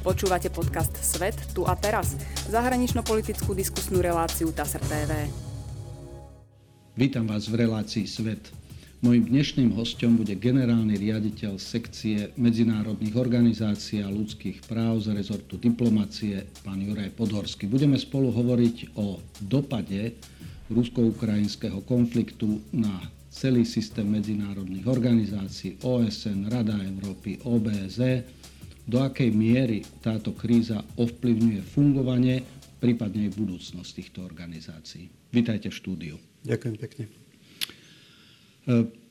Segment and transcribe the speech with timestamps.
[0.00, 2.16] Počúvate podcast Svet tu a teraz,
[2.48, 5.28] zahranično-politickú diskusnú reláciu TASR TV.
[6.96, 8.48] Vítam vás v relácii Svet.
[9.04, 16.48] Mojím dnešným hostom bude generálny riaditeľ sekcie medzinárodných organizácií a ľudských práv z rezortu diplomacie,
[16.64, 17.68] pán Juraj Podhorský.
[17.68, 20.16] Budeme spolu hovoriť o dopade
[20.72, 28.40] rusko-ukrajinského konfliktu na celý systém medzinárodných organizácií, OSN, Rada Európy, OBSE,
[28.90, 32.42] do akej miery táto kríza ovplyvňuje fungovanie,
[32.82, 35.06] prípadne aj budúcnosť týchto organizácií.
[35.30, 36.16] Vítajte v štúdiu.
[36.42, 37.04] Ďakujem pekne.
[37.06, 37.10] E,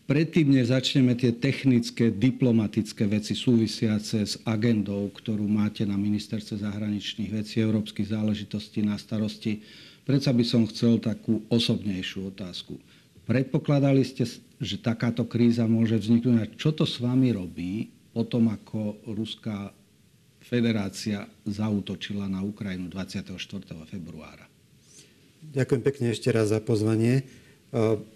[0.04, 7.32] predtým, než začneme tie technické, diplomatické veci súvisiace s agendou, ktorú máte na Ministerstve zahraničných
[7.32, 9.64] vecí a európskych záležitostí na starosti,
[10.04, 12.76] predsa by som chcel takú osobnejšiu otázku.
[13.24, 14.28] Predpokladali ste,
[14.60, 16.58] že takáto kríza môže vzniknúť.
[16.60, 19.74] Čo to s vami robí potom, ako Ruská
[20.42, 23.38] federácia zautočila na Ukrajinu 24.
[23.86, 24.50] februára.
[25.40, 27.24] Ďakujem pekne ešte raz za pozvanie.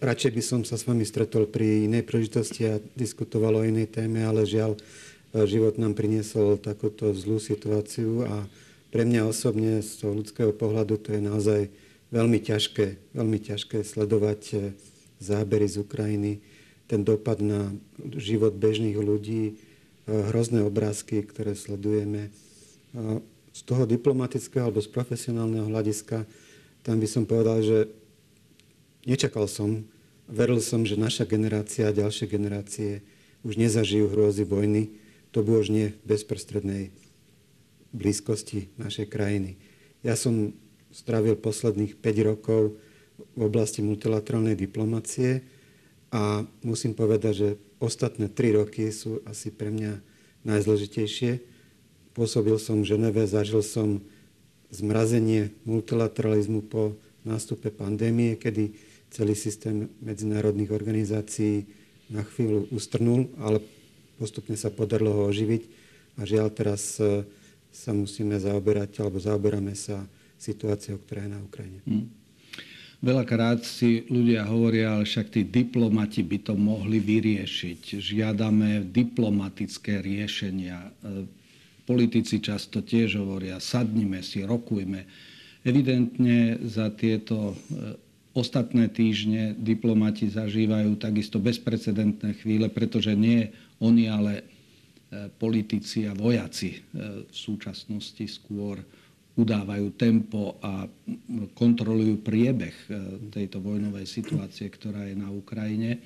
[0.01, 4.25] Radšej by som sa s vami stretol pri inej príležitosti a diskutoval o inej téme,
[4.25, 4.75] ale žiaľ,
[5.45, 8.45] život nám priniesol takúto zlú situáciu a
[8.93, 11.61] pre mňa osobne z toho ľudského pohľadu to je naozaj
[12.13, 14.55] veľmi ťažké, veľmi ťažké sledovať e,
[15.17, 16.45] zábery z Ukrajiny,
[16.85, 17.73] ten dopad na
[18.21, 19.57] život bežných ľudí,
[20.07, 22.29] hrozné obrázky, ktoré sledujeme.
[23.53, 26.25] Z toho diplomatického alebo z profesionálneho hľadiska,
[26.83, 27.77] tam by som povedal, že
[29.07, 29.87] nečakal som,
[30.27, 33.05] veril som, že naša generácia a ďalšie generácie
[33.43, 34.95] už nezažijú hrôzy vojny.
[35.35, 36.93] To bolo už nie v bezprostrednej
[37.93, 39.55] blízkosti našej krajiny.
[40.01, 40.53] Ja som
[40.91, 42.77] strávil posledných 5 rokov
[43.37, 45.45] v oblasti multilaterálnej diplomacie
[46.13, 47.49] a musím povedať, že
[47.83, 49.99] ostatné tri roky sú asi pre mňa
[50.47, 51.43] najzložitejšie.
[52.15, 53.99] Pôsobil som v Ženeve, zažil som
[54.71, 56.95] zmrazenie multilateralizmu po
[57.27, 58.73] nástupe pandémie, kedy
[59.13, 61.67] celý systém medzinárodných organizácií
[62.09, 63.61] na chvíľu ustrnul, ale
[64.17, 65.63] postupne sa podarilo ho oživiť.
[66.17, 67.25] A žiaľ teraz e,
[67.73, 70.05] sa musíme zaoberať, alebo zaoberáme sa
[70.37, 71.81] situáciou, ktorá je na Ukrajine.
[71.85, 72.09] Hmm.
[73.03, 77.99] Veľakrát si ľudia hovoria, ale však tí diplomati by to mohli vyriešiť.
[77.99, 80.87] Žiadame diplomatické riešenia.
[80.87, 80.91] E,
[81.83, 85.03] politici často tiež hovoria, sadnime si, rokujme.
[85.67, 87.55] Evidentne za tieto e,
[88.31, 93.51] ostatné týždne diplomati zažívajú takisto bezprecedentné chvíle, pretože nie
[93.83, 94.43] oni, ale e,
[95.27, 98.79] politici a vojaci v súčasnosti skôr
[99.33, 100.85] udávajú tempo a
[101.57, 102.87] kontrolujú priebeh e,
[103.33, 106.05] tejto vojnovej situácie, ktorá je na Ukrajine.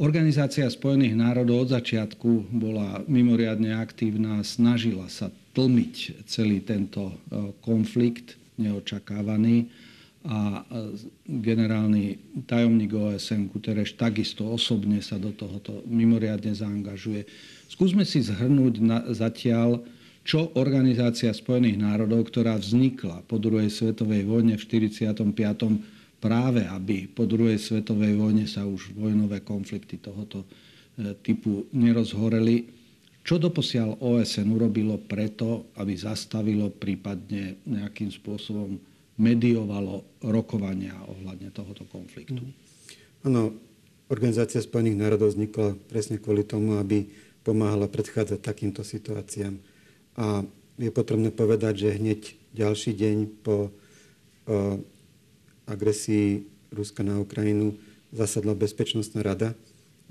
[0.00, 7.14] Organizácia Spojených národov od začiatku bola mimoriadne aktívna, snažila sa tlmiť celý tento e,
[7.60, 9.66] konflikt neočakávaný
[10.22, 17.26] a e, generálny tajomník OSN Guterres takisto osobne sa do tohoto mimoriadne zaangažuje.
[17.66, 19.82] Skúsme si zhrnúť na, zatiaľ,
[20.20, 25.24] čo Organizácia spojených národov, ktorá vznikla po druhej svetovej vojne v 45.
[26.20, 32.68] práve, aby po druhej svetovej vojne sa už vojnové konflikty tohoto e, typu nerozhoreli.
[33.24, 38.76] Čo doposiaľ OSN urobilo preto, aby zastavilo, prípadne nejakým spôsobom
[39.20, 42.40] mediovalo rokovania ohľadne tohoto konfliktu?
[42.44, 42.52] Mhm.
[43.28, 43.42] Áno,
[44.10, 47.06] Organizácia spojených národov vznikla presne kvôli tomu, aby
[47.46, 49.69] pomáhala predchádzať takýmto situáciám
[50.20, 50.44] a
[50.76, 52.20] je potrebné povedať, že hneď
[52.52, 53.72] ďalší deň po
[55.64, 57.80] agresii Ruska na Ukrajinu
[58.12, 59.56] zasadla Bezpečnostná rada.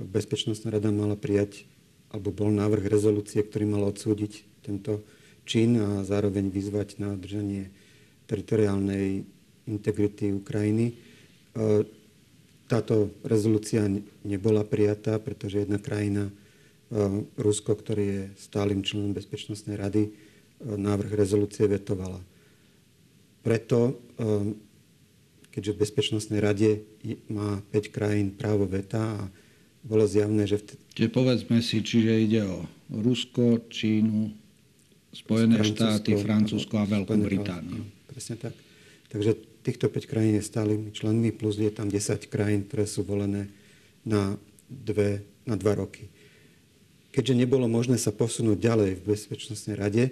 [0.01, 1.69] Bezpečnostná rada mala prijať,
[2.09, 5.05] alebo bol návrh rezolúcie, ktorý mal odsúdiť tento
[5.45, 7.69] čin a zároveň vyzvať na držanie
[8.25, 9.25] teritoriálnej
[9.69, 10.97] integrity Ukrajiny.
[12.69, 13.85] Táto rezolúcia
[14.25, 16.33] nebola prijatá, pretože jedna krajina
[17.37, 22.17] Rusko, ktorý je stálym členom Bezpečnostnej rady, ehm, návrh rezolúcie vetovala.
[23.45, 24.57] Preto, ehm,
[25.53, 26.81] keďže v Bezpečnostnej rade
[27.29, 29.29] má 5 krajín právo veta a
[29.85, 30.59] bolo zjavné, že...
[30.59, 30.81] Vtedy...
[30.97, 34.33] Čiže povedzme si, čiže ide o Rusko, Čínu,
[35.13, 37.85] Spojené štáty, Francúzsko a Veľkú Britániu.
[38.09, 38.53] Presne tak.
[39.09, 43.49] Takže týchto 5 krajín je stálym členmi, plus je tam 10 krajín, ktoré sú volené
[44.05, 44.37] na,
[44.69, 46.09] dve, na dva roky
[47.19, 50.11] keďže nebolo možné sa posunúť ďalej v Bezpečnostnej rade, e,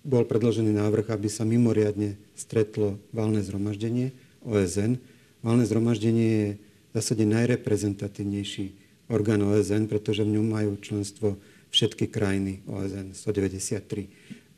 [0.00, 4.16] bol predložený návrh, aby sa mimoriadne stretlo valné zhromaždenie
[4.48, 4.96] OSN.
[5.44, 8.72] Valné zhromaždenie je v zásade najreprezentatívnejší
[9.12, 11.36] orgán OSN, pretože v ňom majú členstvo
[11.68, 14.08] všetky krajiny OSN 193.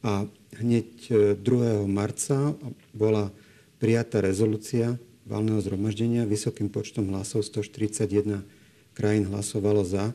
[0.07, 0.31] A
[0.63, 1.43] hneď 2.
[1.43, 2.55] E, marca
[2.95, 3.35] bola
[3.83, 4.95] prijatá rezolúcia
[5.27, 8.47] valného zhromaždenia vysokým počtom hlasov 141
[8.95, 10.15] krajín hlasovalo za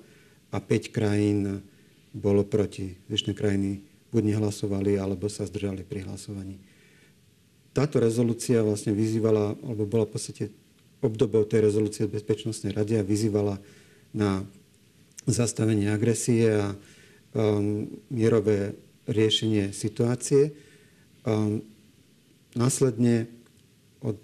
[0.49, 1.61] a 5 krajín
[2.13, 2.97] bolo proti.
[3.09, 6.57] Zvyšné krajiny buď nehlasovali, alebo sa zdržali pri hlasovaní.
[7.69, 10.43] Táto rezolúcia vlastne vyzývala, alebo bola v podstate
[10.99, 13.61] obdobou tej rezolúcie Bezpečnostnej rady a vyzývala
[14.11, 14.43] na
[15.29, 18.73] zastavenie agresie a um, mierové
[19.05, 20.51] riešenie situácie.
[21.23, 21.61] Um,
[22.57, 23.29] následne
[24.01, 24.17] od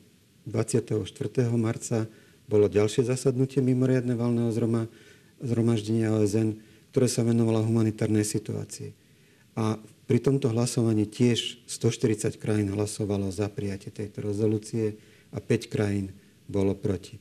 [0.50, 1.06] 24.
[1.54, 2.10] marca
[2.50, 4.89] bolo ďalšie zasadnutie mimoriadne valného zroma,
[5.42, 6.60] zhromaždenia OSN,
[6.92, 8.96] ktoré sa venovalo humanitárnej situácii.
[9.56, 15.00] A pri tomto hlasovaní tiež 140 krajín hlasovalo za prijatie tejto rezolúcie
[15.34, 16.14] a 5 krajín
[16.46, 17.18] bolo proti.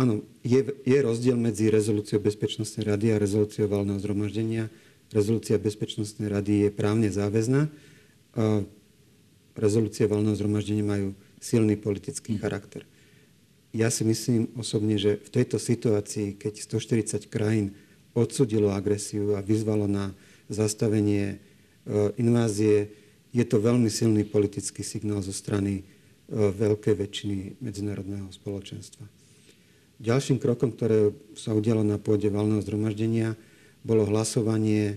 [0.00, 4.72] Áno, je, je rozdiel medzi rezolúciou Bezpečnostnej rady a rezolúciou valného zhromaždenia.
[5.12, 7.68] Rezolúcia Bezpečnostnej rady je právne záväzná.
[8.40, 8.64] A
[9.60, 12.88] rezolúcie valného zhromaždenia majú silný politický charakter.
[13.70, 17.78] Ja si myslím osobne, že v tejto situácii, keď 140 krajín
[18.18, 20.10] odsudilo agresiu a vyzvalo na
[20.50, 21.36] zastavenie e,
[22.18, 22.90] invázie,
[23.30, 25.82] je to veľmi silný politický signál zo strany e,
[26.34, 29.06] veľkej väčšiny medzinárodného spoločenstva.
[30.02, 33.38] Ďalším krokom, ktoré sa udialo na pôde valného zhromaždenia,
[33.86, 34.96] bolo hlasovanie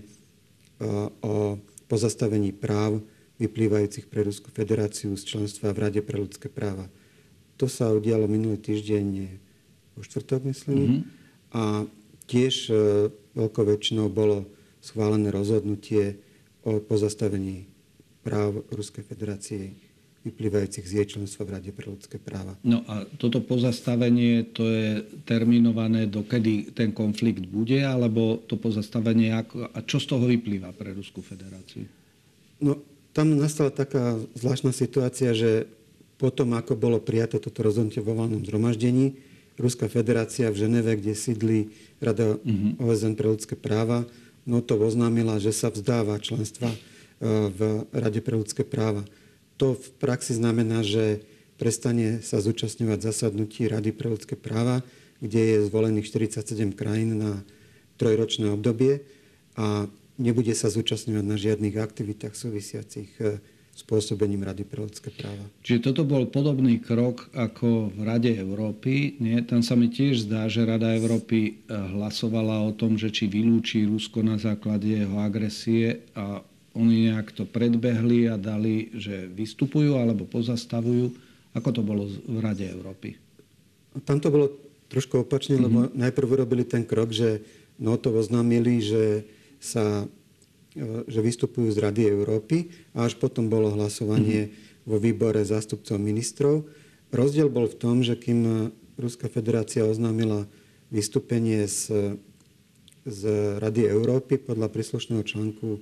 [1.22, 2.98] o pozastavení práv
[3.38, 6.90] vyplývajúcich pre Ruskú federáciu z členstva v Rade pre ľudské práva.
[7.58, 9.06] To sa udialo minulý týždeň,
[9.94, 11.02] vo štvrtok myslím, mm-hmm.
[11.54, 11.62] a
[12.26, 12.72] tiež
[13.34, 14.48] veľkou väčšinou bolo
[14.82, 16.18] schválené rozhodnutie
[16.66, 17.70] o pozastavení
[18.24, 19.76] práv Ruskej federácie
[20.24, 22.56] vyplývajúcich z jej členstva v Rade pre ľudské práva.
[22.64, 29.68] No a toto pozastavenie, to je terminované, dokedy ten konflikt bude, alebo to pozastavenie, ako,
[29.68, 31.84] a čo z toho vyplýva pre Ruskú federáciu?
[32.56, 32.80] No,
[33.12, 35.68] tam nastala taká zvláštna situácia, že
[36.16, 39.18] potom, ako bolo prijaté toto rozhodnutie vo valnom zhromaždení,
[39.54, 41.70] Ruská federácia v Ženeve, kde sídli
[42.02, 42.74] Rada uh-huh.
[42.90, 44.02] OSN pre ľudské práva,
[44.44, 46.78] to oznámila, že sa vzdáva členstva e,
[47.48, 47.60] v
[47.94, 49.06] Rade pre ľudské práva.
[49.56, 51.22] To v praxi znamená, že
[51.56, 54.82] prestane sa zúčastňovať zasadnutí Rady pre ľudské práva,
[55.22, 57.32] kde je zvolených 47 krajín na
[57.96, 59.06] trojročné obdobie
[59.54, 59.86] a
[60.18, 63.38] nebude sa zúčastňovať na žiadnych aktivitách súvisiacich e,
[63.74, 65.50] spôsobením Rady pre ľudské práva.
[65.66, 69.18] Čiže toto bol podobný krok ako v Rade Európy.
[69.18, 69.42] Nie?
[69.42, 73.84] Tam sa mi tiež zdá, že Rada Európy eh, hlasovala o tom, že či vylúči
[73.84, 76.40] Rusko na základe jeho agresie a
[76.74, 81.14] oni nejak to predbehli a dali, že vystupujú alebo pozastavujú.
[81.54, 83.14] Ako to bolo v Rade Európy?
[84.02, 84.50] Tam to bolo
[84.90, 85.66] trošku opačne, mm-hmm.
[85.66, 85.90] lebo mhm.
[85.98, 87.42] najprv urobili ten krok, že
[87.78, 89.26] no to oznámili, že
[89.58, 90.23] sa E,
[90.82, 94.90] že vystupujú z Rady Európy a až potom bolo hlasovanie mm-hmm.
[94.90, 96.66] vo výbore zástupcov ministrov.
[97.14, 100.46] Rozdiel bol v tom, že kým Ruská federácia oznámila
[100.90, 102.14] vystúpenie z,
[103.06, 103.20] z
[103.62, 105.80] Rady Európy podľa príslušného článku e,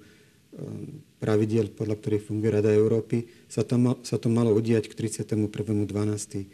[1.21, 6.44] pravidiel, podľa ktorých funguje Rada Európy, sa to, mal, sa to malo udiať k 31.12.2022.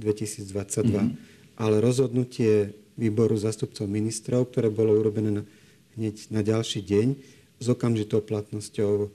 [0.00, 1.08] Mm-hmm.
[1.56, 5.42] Ale rozhodnutie výboru zástupcov ministrov, ktoré bolo urobené na,
[5.96, 9.08] hneď na ďalší deň, s okamžitou platnosťou e,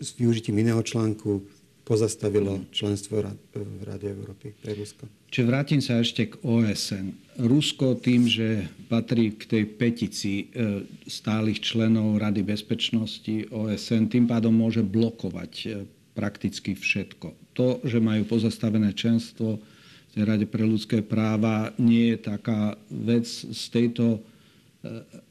[0.00, 1.44] s využitím iného článku
[1.90, 3.18] pozastavilo členstvo
[3.50, 5.10] v Rade Európy pre Rusko.
[5.26, 7.10] Čiže vrátim sa ešte k OSN.
[7.42, 14.54] Rusko tým, že patrí k tej petici e, stálych členov Rady bezpečnosti OSN, tým pádom
[14.54, 15.66] môže blokovať e,
[16.14, 17.34] prakticky všetko.
[17.58, 23.26] To, že majú pozastavené členstvo v tej Rade pre ľudské práva, nie je taká vec
[23.26, 24.22] z tejto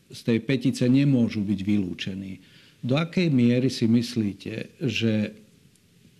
[0.10, 2.42] z tej petice nemôžu byť vylúčení.
[2.82, 5.36] Do akej miery si myslíte, že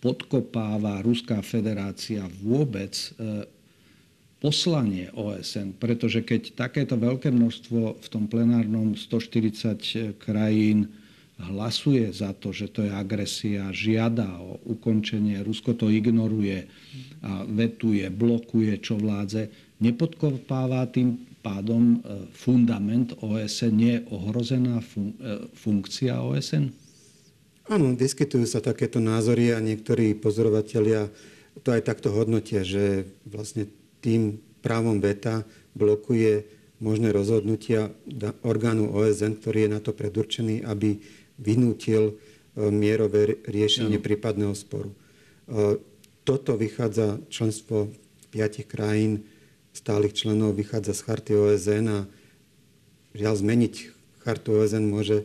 [0.00, 3.44] podkopáva Ruská federácia vôbec e,
[4.40, 10.88] poslanie OSN, pretože keď takéto veľké množstvo v tom plenárnom 140 krajín
[11.40, 16.68] hlasuje za to, že to je agresia, žiada o ukončenie, Rusko to ignoruje
[17.24, 19.48] a vetuje, blokuje, čo vládze,
[19.80, 26.72] nepodkopáva tým pádom e, fundament OSN je ohrozená fun- e, funkcia OSN?
[27.70, 31.08] Áno, vyskytujú sa takéto názory a niektorí pozorovatelia
[31.60, 33.68] to aj takto hodnotia, že vlastne
[34.00, 35.44] tým právom veta
[35.76, 36.46] blokuje
[36.80, 37.92] možné rozhodnutia
[38.40, 41.00] orgánu OSN, ktorý je na to predurčený, aby
[41.40, 42.14] vynútil e,
[42.68, 44.06] mierové riešenie ano.
[44.06, 44.92] prípadného sporu.
[46.22, 47.90] Toto vychádza členstvo
[48.30, 49.26] piatich krajín
[49.80, 51.98] stálych členov vychádza z charty OSN a
[53.16, 53.74] žiaľ zmeniť
[54.20, 55.24] chartu OSN môže,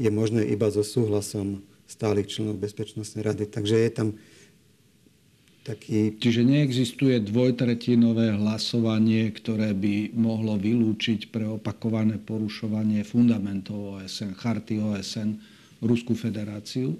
[0.00, 3.44] je možné iba so súhlasom stálych členov Bezpečnostnej rady.
[3.44, 4.08] Takže je tam
[5.68, 6.16] taký...
[6.16, 15.36] Čiže neexistuje dvojtretinové hlasovanie, ktoré by mohlo vylúčiť pre opakované porušovanie fundamentov OSN, charty OSN,
[15.80, 16.96] Ruskú federáciu?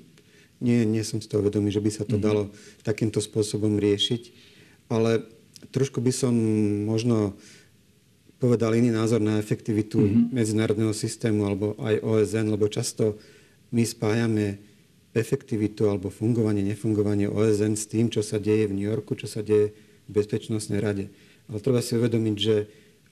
[0.60, 2.24] Nie, nie som z toho vedomý, že by sa to mm-hmm.
[2.24, 2.42] dalo
[2.84, 4.32] takýmto spôsobom riešiť.
[4.92, 5.24] Ale
[5.68, 6.32] trošku by som
[6.88, 7.36] možno
[8.40, 10.32] povedal iný názor na efektivitu mm-hmm.
[10.32, 13.20] medzinárodného systému alebo aj OSN, lebo často
[13.70, 14.56] my spájame
[15.12, 19.44] efektivitu alebo fungovanie, nefungovanie OSN s tým, čo sa deje v New Yorku, čo sa
[19.44, 19.76] deje
[20.08, 21.12] v Bezpečnostnej rade.
[21.52, 22.56] Ale treba si uvedomiť, že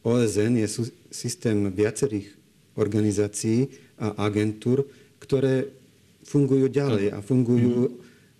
[0.06, 0.68] OSN je
[1.12, 2.32] systém viacerých
[2.78, 4.86] organizácií a agentúr,
[5.18, 5.68] ktoré
[6.22, 7.94] fungujú ďalej a fungujú mhm.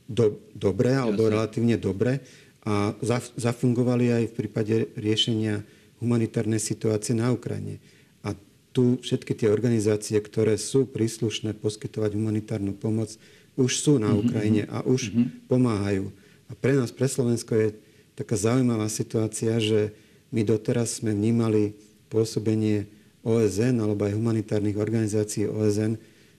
[0.09, 1.35] do, dobre alebo Jasne.
[1.35, 2.23] relatívne dobre
[2.69, 2.93] a
[3.41, 5.65] zafungovali aj v prípade riešenia
[6.05, 7.81] humanitárnej situácie na Ukrajine.
[8.21, 8.37] A
[8.77, 13.17] tu všetky tie organizácie, ktoré sú príslušné poskytovať humanitárnu pomoc,
[13.57, 14.71] už sú na mhm, Ukrajine mhm.
[14.71, 15.27] a už mm-hmm.
[15.49, 16.13] pomáhajú.
[16.49, 17.69] A pre nás, pre Slovensko je
[18.13, 19.97] taká zaujímavá situácia, že
[20.29, 21.73] my doteraz sme vnímali
[22.13, 22.85] pôsobenie
[23.25, 25.97] OSN alebo aj humanitárnych organizácií OSN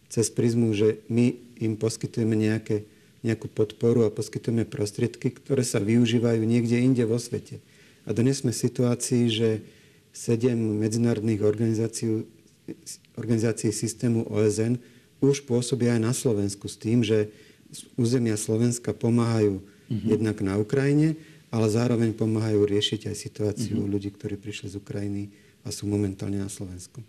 [0.09, 2.85] cez prizmu, že my im poskytujeme nejaké,
[3.25, 7.59] nejakú podporu a poskytujeme prostriedky, ktoré sa využívajú niekde inde vo svete.
[8.07, 9.49] A dnes sme v situácii, že
[10.15, 12.25] sedem medzinárodných organizácií,
[13.19, 14.79] organizácií systému OSN
[15.19, 17.27] už pôsobia aj na Slovensku s tým, že
[17.69, 20.07] z územia Slovenska pomáhajú uh-huh.
[20.07, 21.19] jednak na Ukrajine,
[21.51, 23.91] ale zároveň pomáhajú riešiť aj situáciu uh-huh.
[23.91, 25.29] ľudí, ktorí prišli z Ukrajiny
[25.67, 27.03] a sú momentálne na Slovensku.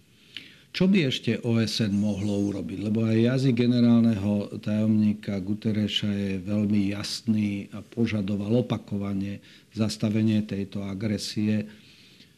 [0.70, 2.78] Čo by ešte OSN mohlo urobiť?
[2.78, 9.42] Lebo aj jazyk generálneho tajomníka Gutereša je veľmi jasný a požadoval opakovanie
[9.74, 11.66] zastavenie tejto agresie.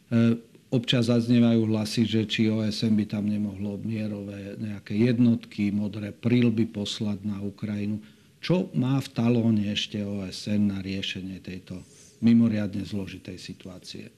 [0.09, 0.37] E,
[0.73, 7.21] Občas zaznievajú hlasy, že či OSN by tam nemohlo mierové nejaké jednotky, modré prílby poslať
[7.29, 8.01] na Ukrajinu.
[8.41, 11.77] Čo má v talóne ešte OSN na riešenie tejto
[12.25, 14.09] mimoriadne zložitej situácie?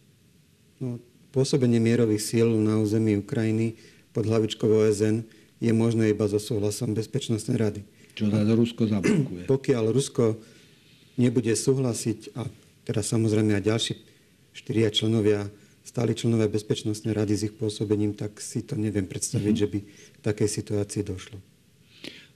[0.80, 0.96] No,
[1.36, 3.76] pôsobenie mierových síl na území Ukrajiny
[4.16, 5.28] pod hlavičkou OSN
[5.60, 7.82] je možné iba so súhlasom Bezpečnostnej rady.
[8.16, 9.44] Čo teda Rusko zablokuje?
[9.52, 10.40] Pokiaľ Rusko
[11.20, 12.48] nebude súhlasiť, a
[12.88, 13.94] teraz samozrejme aj ďalší
[14.56, 15.52] štyria členovia
[15.86, 19.68] stáli členové Bezpečnostnej rady s ich pôsobením, tak si to neviem predstaviť, mm-hmm.
[19.68, 21.38] že by k takej situácii došlo.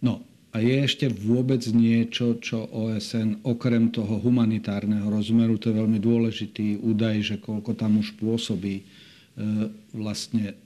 [0.04, 0.22] No
[0.54, 6.82] a je ešte vôbec niečo, čo OSN okrem toho humanitárneho rozmeru, to je veľmi dôležitý
[6.82, 8.84] údaj, že koľko tam už pôsobí e,
[9.94, 10.58] vlastne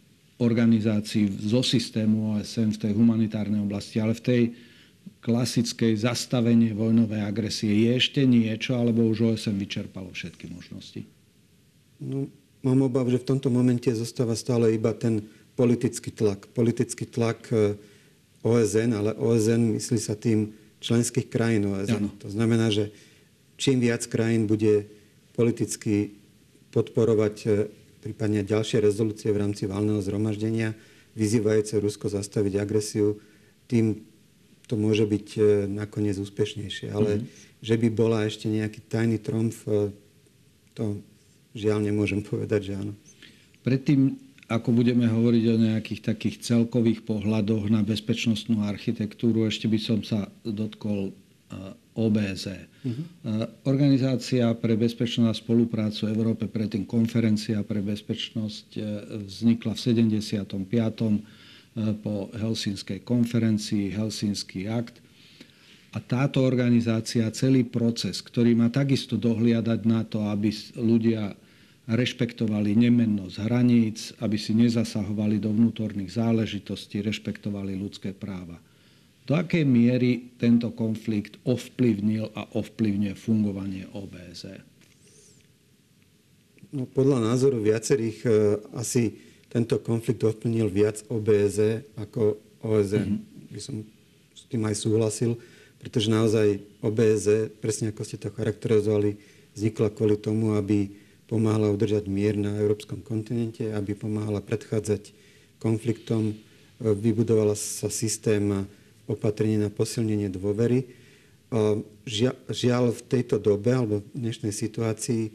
[0.44, 4.42] organizácií zo systému OSN v tej humanitárnej oblasti, ale v tej
[5.24, 11.02] klasickej zastavenie vojnovej agresie je ešte niečo, alebo už OSN vyčerpalo všetky možnosti?
[12.04, 12.28] No,
[12.60, 15.24] mám obav, že v tomto momente zostáva stále iba ten
[15.56, 16.52] politický tlak.
[16.52, 17.80] Politický tlak e,
[18.44, 20.52] OSN, ale OSN myslí sa tým
[20.84, 22.04] členských krajín OSN.
[22.04, 22.10] Ano.
[22.20, 22.92] To znamená, že
[23.56, 24.92] čím viac krajín bude
[25.32, 26.20] politicky
[26.76, 27.50] podporovať e,
[28.04, 30.76] prípadne ďalšie rezolúcie v rámci valného zhromaždenia,
[31.16, 33.24] vyzývajúce Rusko zastaviť agresiu,
[33.72, 34.04] tým
[34.68, 35.42] to môže byť e,
[35.72, 36.92] nakoniec úspešnejšie.
[36.92, 37.64] Ale mm-hmm.
[37.64, 39.64] že by bola ešte nejaký tajný tromf,
[40.74, 41.00] to
[41.54, 42.94] Žiaľ, nemôžem povedať, že áno.
[43.64, 44.20] Predtým,
[44.52, 50.28] ako budeme hovoriť o nejakých takých celkových pohľadoch na bezpečnostnú architektúru, ešte by som sa
[50.44, 51.16] dotkol
[51.94, 52.46] OBZ.
[52.50, 52.90] Uh-huh.
[52.90, 53.04] Mhm.
[53.70, 58.82] Organizácia pre bezpečnosť a spoluprácu v Európe, predtým konferencia pre bezpečnosť e,
[59.30, 60.50] vznikla v 75.
[60.54, 61.20] E,
[62.02, 65.02] po Helsinskej konferencii, Helsinský akt.
[65.94, 71.38] A táto organizácia, celý proces, ktorý má takisto dohliadať na to, aby ľudia
[71.86, 78.58] rešpektovali nemennosť hraníc, aby si nezasahovali do vnútorných záležitostí, rešpektovali ľudské práva.
[79.24, 84.60] Do akej miery tento konflikt ovplyvnil a ovplyvňuje fungovanie OBZ?
[86.76, 88.30] No, podľa názoru viacerých e,
[88.76, 89.16] asi
[89.48, 93.24] tento konflikt ovplyvnil viac OBZ ako OSN.
[93.24, 93.54] Mm-hmm.
[93.54, 93.76] By som
[94.36, 95.40] s tým aj súhlasil,
[95.80, 99.16] pretože naozaj OBZ, presne ako ste to charakterizovali,
[99.56, 100.92] vznikla kvôli tomu, aby
[101.32, 105.16] pomáhala udržať mier na európskom kontinente, aby pomáhala predchádzať
[105.64, 108.68] konfliktom, e, vybudovala sa systém
[109.10, 110.88] opatrení na posilnenie dôvery.
[112.50, 115.30] Žiaľ v tejto dobe alebo v dnešnej situácii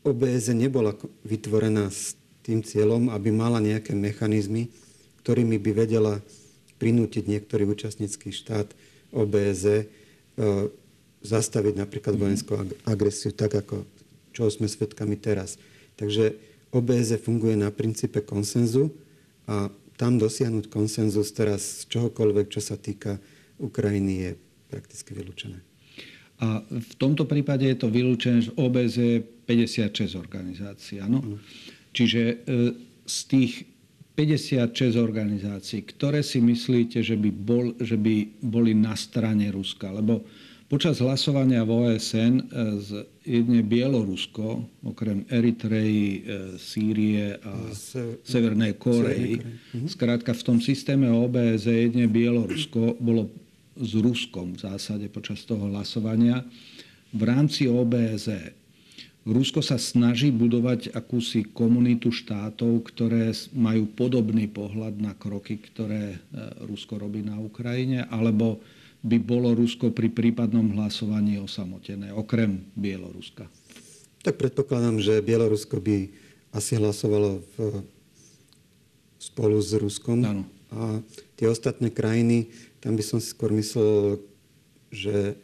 [0.00, 0.96] OBS nebola
[1.28, 4.72] vytvorená s tým cieľom, aby mala nejaké mechanizmy,
[5.20, 6.24] ktorými by vedela
[6.80, 8.72] prinútiť niektorý účastnícky štát
[9.12, 9.84] OBZ e,
[11.20, 12.20] zastaviť napríklad mhm.
[12.20, 12.52] vojenskú
[12.88, 13.84] agresiu tak, ako
[14.32, 15.60] čo sme svedkami teraz.
[16.00, 16.32] Takže
[16.72, 18.88] OBZ funguje na princípe konsenzu
[19.44, 19.68] a
[20.00, 23.20] tam dosiahnuť konsenzus teraz z čohokoľvek, čo sa týka
[23.60, 24.30] Ukrajiny, je
[24.72, 25.60] prakticky vylúčené.
[26.40, 31.04] A v tomto prípade je to vylúčené, že OBZ je 56 organizácií.
[31.04, 31.20] Áno?
[31.20, 31.36] Mm.
[31.92, 32.34] Čiže e,
[33.04, 33.52] z tých
[34.16, 39.92] 56 organizácií, ktoré si myslíte, že by, bol, že by boli na strane Ruska?
[39.92, 40.24] Lebo
[40.70, 42.42] počas hlasovania v OSN e,
[42.78, 42.90] z
[43.26, 46.20] jedne Bielorusko, okrem Eritreji, e,
[46.62, 48.22] Sýrie a Se...
[48.22, 49.90] Severnej Korei, mhm.
[49.90, 53.34] skrátka v tom systéme OBZ jedne Bielorusko bolo
[53.74, 56.46] s Ruskom v zásade počas toho hlasovania
[57.10, 58.54] v rámci OBZ.
[59.26, 66.18] Rusko sa snaží budovať akúsi komunitu štátov, ktoré majú podobný pohľad na kroky, ktoré e,
[66.62, 68.62] Rusko robí na Ukrajine, alebo
[69.00, 73.48] by bolo Rusko pri prípadnom hlasovaní osamotené, okrem Bieloruska?
[74.20, 76.12] Tak predpokladám, že Bielorusko by
[76.52, 77.56] asi hlasovalo v,
[79.16, 80.20] spolu s Ruskom.
[80.24, 80.44] Áno.
[80.70, 81.00] A
[81.34, 84.20] tie ostatné krajiny tam by som si skôr myslel,
[84.88, 85.36] že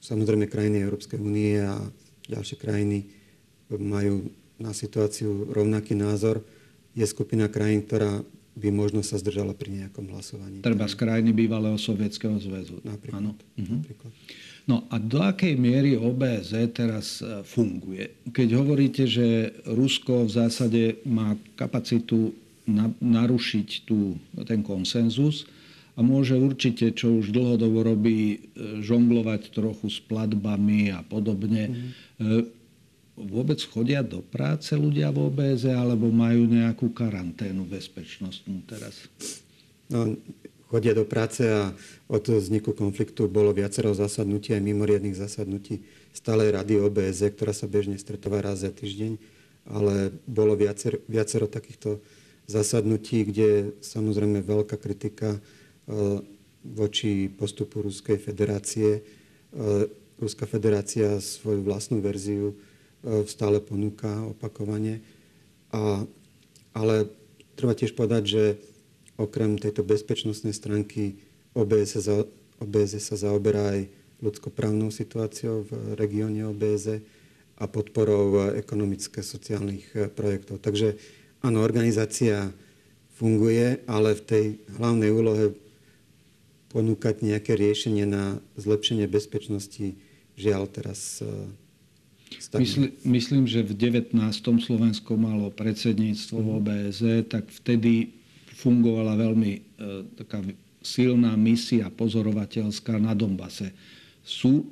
[0.00, 1.76] samozrejme krajiny Európskej únie a
[2.28, 3.08] ďalšie krajiny
[3.68, 6.40] majú na situáciu rovnaký názor.
[6.96, 8.24] Je skupina krajín, ktorá
[8.54, 10.62] by možno sa zdržala pri nejakom hlasovaní.
[10.62, 12.78] Treba z krajiny bývalého Sovietskeho zväzu.
[12.86, 13.18] Napríklad.
[13.18, 13.32] Áno.
[13.58, 13.76] Mhm.
[13.82, 14.12] napríklad.
[14.64, 18.16] No a do akej miery OBZ teraz e, funguje?
[18.32, 22.32] Keď hovoríte, že Rusko v zásade má kapacitu
[22.64, 24.16] na, narušiť tú,
[24.48, 25.44] ten konsenzus,
[25.94, 28.38] a môže určite, čo už dlhodobo robí, e,
[28.82, 31.70] žonglovať trochu s platbami a podobne.
[32.18, 32.50] Mm.
[33.14, 39.06] Vôbec chodia do práce ľudia v OBZ alebo majú nejakú karanténu bezpečnostnú teraz?
[39.86, 40.18] No,
[40.66, 41.70] chodia do práce a
[42.10, 47.94] od vzniku konfliktu bolo viacero zasadnutí, aj mimoriadných zasadnutí stálej rady OBZ, ktorá sa bežne
[48.02, 49.14] stretáva raz za týždeň,
[49.70, 52.02] ale bolo viacero, viacero takýchto
[52.50, 55.38] zasadnutí, kde samozrejme veľká kritika
[55.84, 56.20] E,
[56.64, 59.04] voči postupu Ruskej federácie.
[59.52, 62.73] E, Ruská federácia svoju vlastnú verziu e,
[63.28, 65.04] stále ponúka opakovane.
[65.74, 66.08] A,
[66.72, 67.08] ale
[67.54, 68.44] treba tiež povedať, že
[69.20, 71.20] okrem tejto bezpečnostnej stránky
[71.54, 72.26] OBS sa,
[72.58, 73.80] OBS sa zaoberá aj
[74.24, 77.02] ľudskoprávnou situáciou v regióne OBS
[77.54, 80.58] a podporou ekonomické-sociálnych projektov.
[80.58, 80.98] Takže
[81.44, 82.50] áno, organizácia
[83.14, 85.54] funguje, ale v tej hlavnej úlohe
[86.74, 89.94] ponúkať nejaké riešenie na zlepšenie bezpečnosti,
[90.34, 91.30] žiaľ teraz e,
[92.38, 94.14] Mysl, myslím, že v 19.
[94.40, 98.14] Slovensko malo predsedníctvo v OBZ, tak vtedy
[98.54, 99.60] fungovala veľmi e,
[100.18, 100.40] taká
[100.84, 103.74] silná misia pozorovateľská na Dombase.
[104.24, 104.68] Sú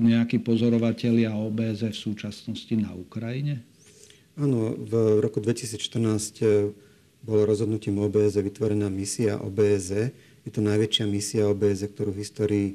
[0.00, 3.60] nejakí pozorovatelia OBZ v súčasnosti na Ukrajine?
[4.40, 6.72] Áno, v roku 2014 e,
[7.20, 12.68] bolo rozhodnutím OBZ vytvorená misia OBZ, je to najväčšia misia OBS, ktorú v histórii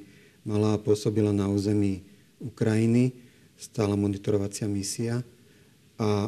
[0.46, 2.06] mala a pôsobila na území
[2.38, 3.25] Ukrajiny,
[3.56, 5.24] stála monitorovacia misia.
[5.96, 6.28] A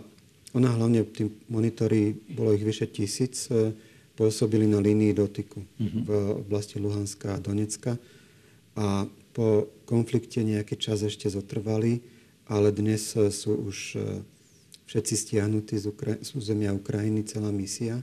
[0.56, 3.76] ona hlavne, tí monitory, bolo ich vyše tisíc, e,
[4.18, 6.02] pôsobili na línii dotyku mm-hmm.
[6.08, 6.10] v
[6.42, 8.00] oblasti Luhanska a Donecka.
[8.80, 12.02] A po konflikte nejaký čas ešte zotrvali,
[12.48, 14.24] ale dnes e, sú už e,
[14.88, 18.02] všetci stiahnutí z, Ukra- z územia Ukrajiny, celá misia.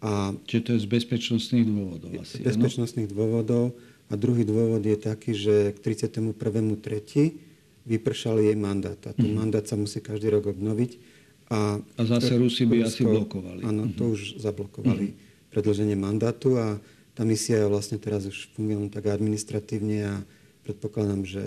[0.00, 3.16] A Čiže to je z bezpečnostných dôvodov asi, Z bezpečnostných ano?
[3.16, 3.64] dôvodov.
[4.06, 7.45] A druhý dôvod je taký, že k 31.3.
[7.86, 8.98] vypršal jej mandát.
[9.06, 9.36] A ten mm.
[9.38, 10.98] mandát sa musí každý rok obnoviť.
[11.46, 13.62] A, a zase Rusi by asi blokovali.
[13.62, 14.14] Áno, to mm-hmm.
[14.18, 15.16] už zablokovali mm.
[15.54, 16.82] predlženie mandátu a
[17.14, 20.14] tá misia vlastne teraz už funguje tak administratívne a
[20.66, 21.42] predpokladám, že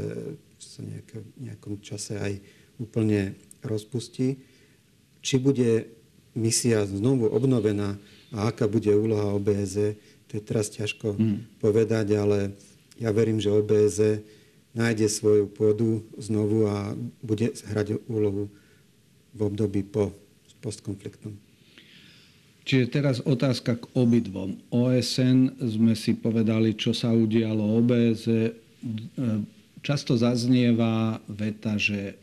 [0.58, 2.40] sa nejaké, nejakom čase aj
[2.80, 4.40] úplne rozpustí.
[5.20, 5.92] Či bude
[6.32, 8.00] misia znovu obnovená
[8.32, 10.00] a aká bude úloha OBZ,
[10.32, 11.60] to je teraz ťažko mm.
[11.60, 12.56] povedať, ale
[12.96, 14.24] ja verím, že OBZ
[14.78, 16.94] nájde svoju pôdu znovu a
[17.26, 18.50] bude hrať úlohu
[19.34, 20.14] v období po
[20.60, 21.34] postkonfliktnom.
[22.70, 24.62] Čiže teraz otázka k obidvom.
[24.70, 28.54] OSN sme si povedali, čo sa udialo OBZ.
[29.82, 32.14] Často zaznieva veta, že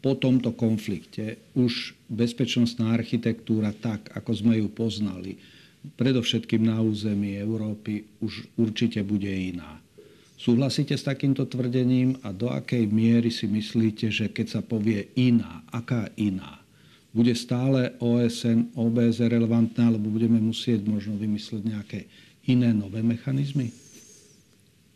[0.00, 5.36] po tomto konflikte už bezpečnostná architektúra tak, ako sme ju poznali,
[6.00, 9.83] predovšetkým na území Európy, už určite bude iná.
[10.44, 15.64] Súhlasíte s takýmto tvrdením a do akej miery si myslíte, že keď sa povie iná,
[15.72, 16.60] aká iná,
[17.16, 21.98] bude stále OSN, OBS relevantná, alebo budeme musieť možno vymysleť nejaké
[22.44, 23.72] iné nové mechanizmy?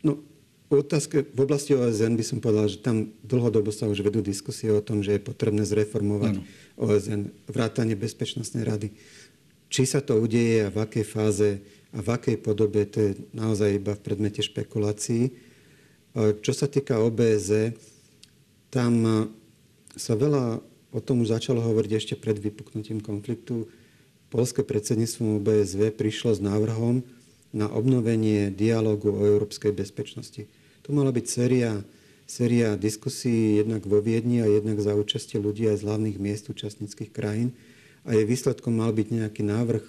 [0.05, 0.21] No,
[0.69, 4.85] otázke, v oblasti OSN by som povedal, že tam dlhodobo sa už vedú diskusie o
[4.85, 6.45] tom, že je potrebné zreformovať ano.
[6.77, 8.93] OSN, vrátanie Bezpečnostnej rady.
[9.73, 13.81] Či sa to udeje a v akej fáze a v akej podobe, to je naozaj
[13.81, 15.33] iba v predmete špekulácií.
[16.15, 17.73] Čo sa týka OBZ,
[18.69, 18.93] tam
[19.97, 23.69] sa veľa o tom už začalo hovoriť ešte pred vypuknutím konfliktu.
[24.29, 27.01] Polské predsedníctvo OBSV prišlo s návrhom
[27.49, 30.45] na obnovenie dialogu o európskej bezpečnosti.
[30.85, 31.81] To mala byť séria,
[32.29, 37.09] séria diskusí jednak vo Viedni a jednak za účastie ľudí aj z hlavných miest účastníckých
[37.09, 37.57] krajín.
[38.05, 39.85] A jej výsledkom mal byť nejaký návrh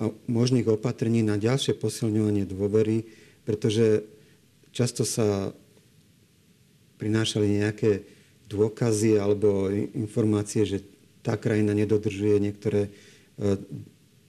[0.00, 3.04] e, možných opatrení na ďalšie posilňovanie dôvery,
[3.44, 4.02] pretože
[4.72, 5.52] často sa
[6.96, 8.02] prinášali nejaké
[8.48, 10.82] dôkazy alebo informácie, že
[11.20, 12.90] tá krajina nedodržuje niektoré e,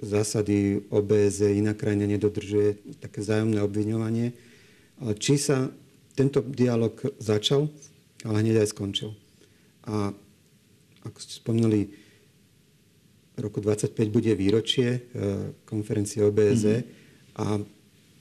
[0.02, 4.34] zásady OBS, iná krajina nedodržuje také zájomné obviňovanie.
[5.02, 5.70] Ale či sa
[6.14, 7.70] tento dialog začal,
[8.28, 9.14] ale hneď aj skončil.
[9.88, 10.14] A
[11.02, 11.90] ako ste spomínali,
[13.42, 15.00] roku 25 bude výročie e,
[15.66, 17.42] konferencie OBZ mm-hmm.
[17.42, 17.46] a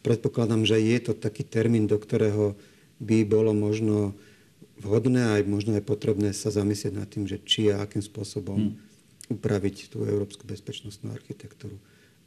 [0.01, 2.57] predpokladám, že je to taký termín, do ktorého
[3.01, 4.17] by bolo možno
[4.81, 8.57] vhodné a aj možno aj potrebné sa zamyslieť nad tým, že či a akým spôsobom
[8.57, 8.77] hmm.
[9.37, 11.77] upraviť tú európsku bezpečnostnú architektúru.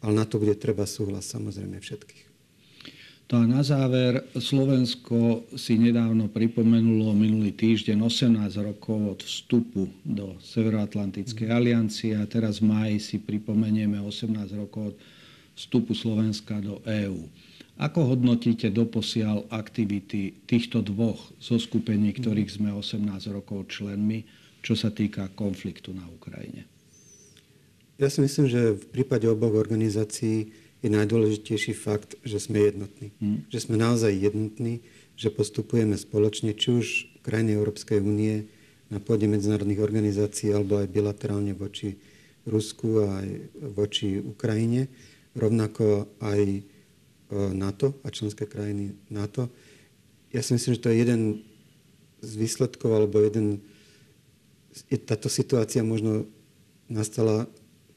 [0.05, 2.32] Ale na to bude treba súhlas samozrejme všetkých.
[3.31, 10.35] To a na záver, Slovensko si nedávno pripomenulo minulý týždeň 18 rokov od vstupu do
[10.43, 14.27] Severoatlantickej aliancie a teraz v máji si pripomenieme 18
[14.59, 14.95] rokov od
[15.55, 17.25] vstupu Slovenska do EÚ.
[17.79, 24.27] Ako hodnotíte doposiaľ aktivity týchto dvoch zoskupení, ktorých sme 18 rokov členmi,
[24.61, 26.69] čo sa týka konfliktu na Ukrajine?
[27.97, 33.15] Ja si myslím, že v prípade oboch organizácií je najdôležitejší fakt, že sme jednotní.
[33.23, 33.47] Hmm.
[33.47, 34.83] Že sme naozaj jednotní,
[35.15, 36.87] že postupujeme spoločne, či už
[37.23, 38.51] krajiny Európskej únie
[38.91, 41.95] na pôde medzinárodných organizácií alebo aj bilaterálne voči
[42.43, 43.29] Rusku a aj
[43.73, 44.91] voči Ukrajine.
[45.33, 46.41] Rovnako aj
[47.55, 49.47] NATO a členské krajiny NATO.
[50.35, 51.21] Ja si myslím, že to je jeden
[52.19, 53.63] z výsledkov, alebo jeden...
[55.05, 56.25] Táto situácia možno
[56.89, 57.45] nastala,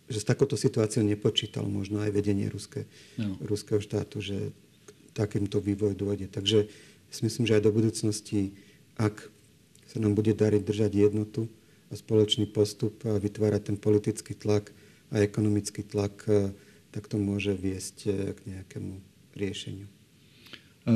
[0.06, 2.86] že s takouto situáciou nepočítal možno aj vedenie Ruské,
[3.18, 3.34] no.
[3.42, 4.54] ruského štátu, že
[4.86, 6.30] k takýmto vývoj dôjde.
[6.30, 6.70] Takže
[7.10, 8.54] si myslím, že aj do budúcnosti,
[8.98, 9.30] ak
[9.86, 11.50] sa nám bude dariť držať jednotu
[11.90, 14.74] a spoločný postup a vytvárať ten politický tlak
[15.14, 16.50] a ekonomický tlak, eh,
[16.90, 18.98] tak to môže viesť eh, k nejakému
[19.36, 19.86] riešeniu?
[20.86, 20.92] E,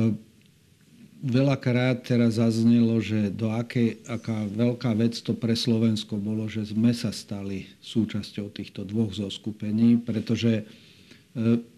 [1.21, 6.91] veľakrát teraz zaznelo, že do akej, aká veľká vec to pre Slovensko bolo, že sme
[6.97, 10.63] sa stali súčasťou týchto dvoch zoskupení, pretože e,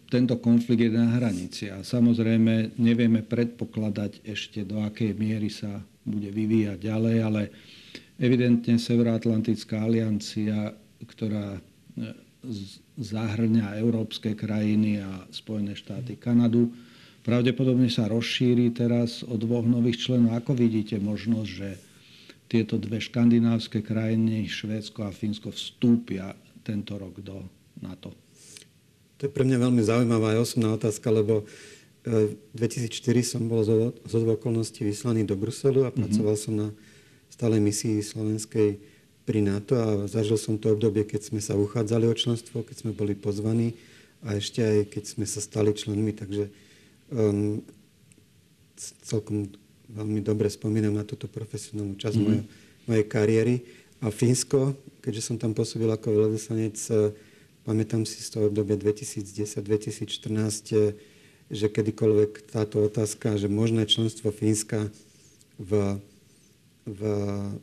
[0.07, 6.31] tento konflikt je na hranici a samozrejme nevieme predpokladať ešte do akej miery sa bude
[6.31, 7.41] vyvíjať ďalej, ale
[8.23, 10.71] evidentne Severoatlantická aliancia,
[11.03, 11.61] ktorá e,
[12.95, 16.71] zahrňa európske krajiny a Spojené štáty, Kanadu.
[17.23, 20.35] Pravdepodobne sa rozšíri teraz o dvoch nových členov.
[20.43, 21.69] Ako vidíte možnosť, že
[22.51, 26.35] tieto dve škandinávske krajiny, Švédsko a Fínsko, vstúpia
[26.67, 27.47] tento rok do
[27.79, 28.11] NATO?
[29.17, 31.47] To je pre mňa veľmi zaujímavá aj osobná otázka, lebo
[32.03, 32.91] v 2004
[33.23, 36.03] som bol zo, zo okolností vyslaný do Bruselu a mhm.
[36.03, 36.51] pracoval mm-hmm.
[36.51, 36.69] som na
[37.31, 38.77] stálej misii slovenskej
[39.23, 42.91] pri NATO a zažil som to obdobie, keď sme sa uchádzali o členstvo, keď sme
[42.91, 43.79] boli pozvaní
[44.19, 46.51] a ešte aj keď sme sa stali členmi, takže
[47.13, 47.61] um,
[49.05, 49.53] celkom
[49.93, 52.25] veľmi dobre spomínam na túto profesionálnu časť mm-hmm.
[52.25, 52.41] mojej,
[52.89, 53.61] mojej kariéry.
[54.03, 57.15] A Fínsko, keďže som tam pôsobil ako veľvyslanec, e,
[57.63, 60.91] pamätám si z toho obdobia 2010-2014, e,
[61.47, 64.91] že kedykoľvek táto otázka, že možné členstvo Fínska
[65.55, 66.03] v
[66.85, 67.01] v,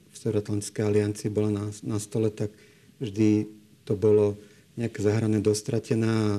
[0.01, 2.49] v Severoatlantickej aliancii bola na, na stole, tak
[3.01, 3.49] vždy
[3.85, 4.37] to bolo
[4.81, 6.31] nejaké zahrané dostratené a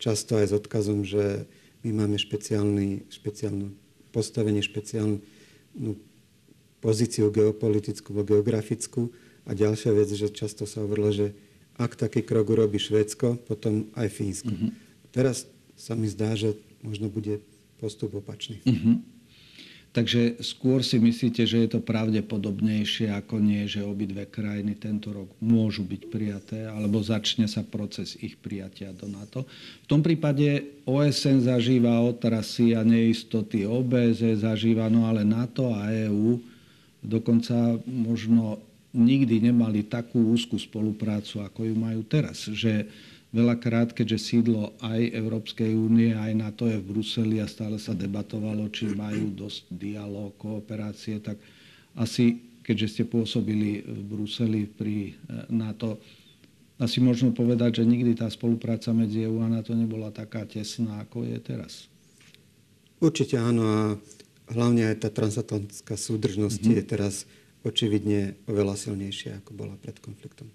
[0.00, 1.44] často aj s odkazom, že
[1.80, 3.72] my máme špeciálny, špeciálne
[4.10, 5.22] postavenie, špeciálnu
[5.78, 5.96] no,
[6.82, 9.12] pozíciu geopolitickú, geografickú.
[9.48, 11.26] A ďalšia vec, že často sa hovorilo, že
[11.80, 14.52] ak taký krok urobí Švédsko, potom aj Fínsko.
[14.52, 14.70] Mm-hmm.
[15.16, 15.48] Teraz
[15.80, 16.52] sa mi zdá, že
[16.84, 17.40] možno bude
[17.80, 18.60] postup opačný.
[18.68, 19.19] Mm-hmm.
[19.90, 25.26] Takže skôr si myslíte, že je to pravdepodobnejšie ako nie, že obidve krajiny tento rok
[25.42, 29.50] môžu byť prijaté, alebo začne sa proces ich prijatia do NATO.
[29.82, 36.38] V tom prípade OSN zažíva otrasy a neistoty, OBZ zažíva, no ale NATO a EÚ
[37.02, 38.62] dokonca možno
[38.94, 42.46] nikdy nemali takú úzkú spoluprácu, ako ju majú teraz.
[42.46, 42.86] Že
[43.30, 48.66] Veľakrát, keďže sídlo aj Európskej únie, aj NATO je v Bruseli a stále sa debatovalo,
[48.74, 51.38] či majú dosť dialog, kooperácie, tak
[51.94, 56.02] asi, keďže ste pôsobili v Bruseli pri e, NATO,
[56.82, 61.22] asi možno povedať, že nikdy tá spolupráca medzi EU a NATO nebola taká tesná, ako
[61.22, 61.86] je teraz.
[62.98, 63.78] Určite áno a
[64.50, 66.78] hlavne aj tá transatlantická súdržnosť mm-hmm.
[66.80, 67.14] je teraz
[67.62, 70.50] očividne oveľa silnejšia, ako bola pred konfliktom.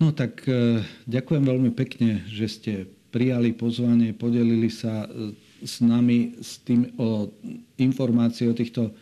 [0.00, 2.72] No tak e, ďakujem veľmi pekne, že ste
[3.12, 7.28] prijali pozvanie, podelili sa e, s nami s tým o
[7.76, 8.96] informácie o týchto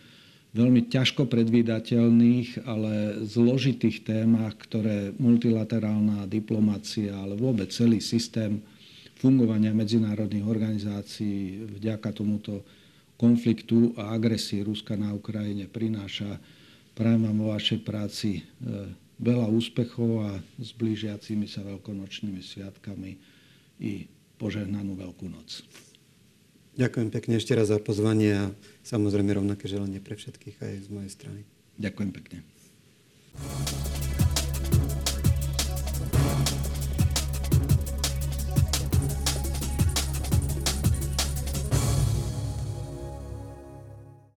[0.58, 8.58] veľmi ťažko predvídateľných, ale zložitých témach, ktoré multilaterálna diplomácia, ale vôbec celý systém
[9.22, 12.66] fungovania medzinárodných organizácií vďaka tomuto
[13.14, 16.42] konfliktu a agresii Ruska na Ukrajine prináša.
[16.98, 18.42] Prajem vám vo vašej práci e,
[19.18, 20.30] veľa úspechov a
[20.62, 23.18] s blížiacimi sa veľkonočnými sviatkami
[23.82, 24.06] i
[24.38, 25.66] požehnanú Veľkú noc.
[26.78, 28.44] Ďakujem pekne ešte raz za pozvanie a
[28.86, 31.40] samozrejme rovnaké želanie pre všetkých aj z mojej strany.
[31.74, 32.38] Ďakujem pekne.